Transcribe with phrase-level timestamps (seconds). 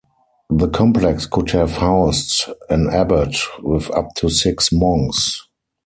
[0.49, 5.47] The complex could have housed an abbot with up to six monks.